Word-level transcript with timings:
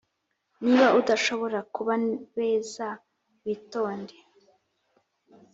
niba 0.63 0.87
udashobora 0.99 1.59
kuba 1.75 1.93
beza, 2.35 2.87
witonde 3.43 4.15